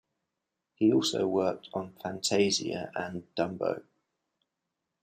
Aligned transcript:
He 0.73 0.91
also 0.91 1.27
worked 1.27 1.69
on 1.75 1.93
"Fantasia" 2.01 2.91
and 2.95 3.27
"Dumbo". 3.35 3.83